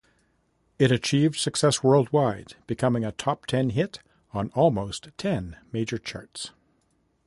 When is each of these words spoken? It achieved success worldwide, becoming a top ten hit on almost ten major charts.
It 0.79 0.91
achieved 0.91 1.35
success 1.35 1.83
worldwide, 1.83 2.55
becoming 2.65 3.05
a 3.05 3.11
top 3.11 3.45
ten 3.45 3.69
hit 3.69 3.99
on 4.33 4.49
almost 4.55 5.09
ten 5.15 5.57
major 5.71 5.99
charts. 5.99 6.49